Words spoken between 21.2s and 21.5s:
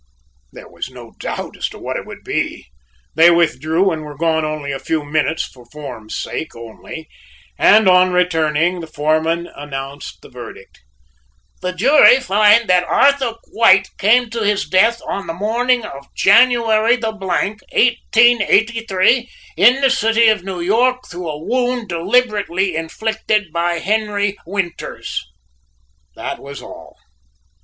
a